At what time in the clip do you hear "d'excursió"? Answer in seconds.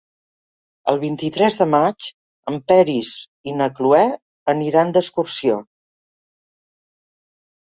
4.97-5.61